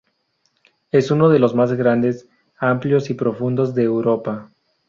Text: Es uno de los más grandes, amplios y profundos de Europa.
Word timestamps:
Es 0.91 1.11
uno 1.11 1.29
de 1.29 1.37
los 1.37 1.53
más 1.53 1.73
grandes, 1.73 2.25
amplios 2.57 3.11
y 3.11 3.13
profundos 3.13 3.75
de 3.75 3.83
Europa. 3.83 4.49